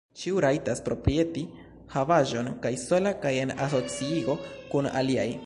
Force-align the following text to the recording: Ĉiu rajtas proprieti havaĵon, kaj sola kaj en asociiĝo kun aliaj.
Ĉiu 0.19 0.39
rajtas 0.43 0.79
proprieti 0.87 1.43
havaĵon, 1.97 2.51
kaj 2.65 2.73
sola 2.87 3.13
kaj 3.27 3.35
en 3.45 3.55
asociiĝo 3.69 4.41
kun 4.75 4.95
aliaj. 5.03 5.31